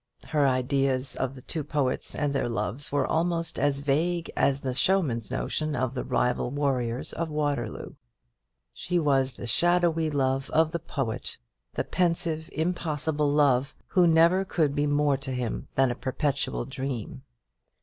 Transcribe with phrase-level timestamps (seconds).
[0.29, 4.73] Her ideas of the two poets and their loves were almost as vague as the
[4.73, 7.93] showman's notion of the rival warriors of Waterloo.
[8.73, 11.37] She was the shadowy love of the poet,
[11.75, 17.21] the pensive impossible love, who never could be more to him than a perpetual dream.